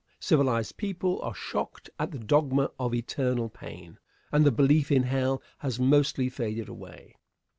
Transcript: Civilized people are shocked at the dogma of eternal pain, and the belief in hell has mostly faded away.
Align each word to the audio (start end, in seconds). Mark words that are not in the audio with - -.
Civilized 0.19 0.77
people 0.77 1.21
are 1.21 1.35
shocked 1.35 1.91
at 1.99 2.09
the 2.09 2.17
dogma 2.17 2.71
of 2.79 2.91
eternal 2.95 3.49
pain, 3.49 3.99
and 4.31 4.43
the 4.43 4.51
belief 4.51 4.91
in 4.91 5.03
hell 5.03 5.43
has 5.59 5.79
mostly 5.79 6.27
faded 6.27 6.67
away. 6.67 7.13